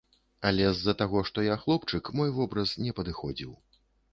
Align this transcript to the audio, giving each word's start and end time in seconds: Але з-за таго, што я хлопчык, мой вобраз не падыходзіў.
Але 0.51 0.63
з-за 0.77 0.95
таго, 1.01 1.21
што 1.29 1.45
я 1.47 1.57
хлопчык, 1.65 2.11
мой 2.21 2.33
вобраз 2.39 2.75
не 2.87 2.91
падыходзіў. 3.01 3.57